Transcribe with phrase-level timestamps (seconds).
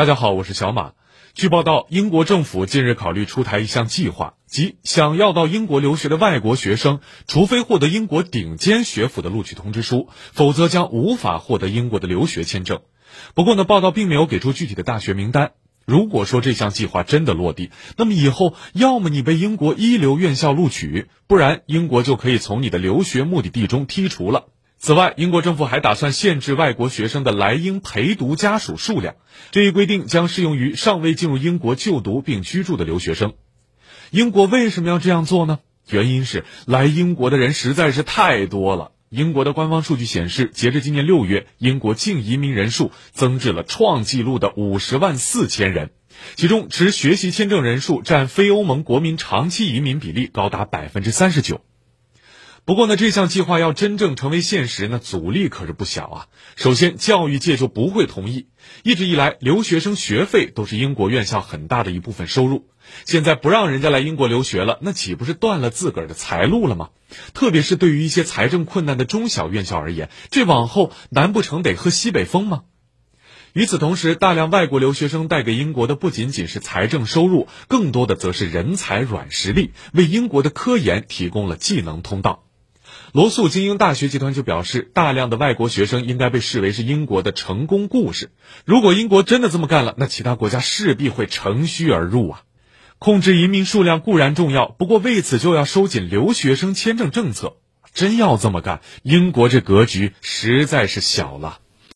[0.00, 0.92] 大家好，我是小马。
[1.34, 12.80] 据报道，英国政府近日考虑出台一项计划，即想要到英国留学的外国学生，除非获得英国顶尖学府的录取通知书，否则将无法获得英国的留学签证。
[13.34, 15.52] 不过呢，报道并没有给出具体的大学名单。
[15.84, 24.46] 如果说这项计划真的落地，那么以后要么你被英国一流院校录取，不然英国就可以从你的留学目的地中剔除了。
[24.82, 29.16] 此外，英国政府还打算限制外国学生的来英陪读家属数量，
[29.50, 33.34] 这一规定将适用于尚未进入英国就读并居住的留学生。
[34.10, 35.58] 英国为什么要这样做呢？
[35.90, 38.92] 原因是来英国的人实在是太多了。
[39.10, 45.90] 英国的官方数据显示，截至今年六月，英国净移民人数增至了创纪录的五十万四千人，
[46.36, 51.60] 其中持学习签证人数占非欧盟国民长期移民比例高达百分之三十九。
[52.64, 56.26] 不过呢，这项计划要真正成为现实呢，阻力可是不小啊。
[56.54, 58.46] 首先，教育界就不会同意。
[58.84, 62.68] 一直以来，留学生学费都是英国院校很大的一部分收入。
[63.04, 66.90] 现在不让人家来英国留学了，那岂不是断了自个儿的财路了吗？
[67.34, 72.62] 特别是对于一些财政困难的中小院校而言，这往后难不成得喝西北风吗？
[73.52, 82.44] 与此同时，大量外国留学生带给英国的不仅仅是财政收入，更多的则是人才软实力，为英国的科研提供了技能通道。
[83.12, 88.30] 罗素精英大学集团就表示，大量的外国学生应该被视为是英国的成功故事。
[88.64, 92.42] 如果英国真的这么干了，那其他国家势必会乘虚而入啊！
[92.98, 97.56] 控制移民数量固然重要，不过为此就要收紧留学生签证政策。
[97.92, 101.58] 真要这么干，英国这格局实在是小了。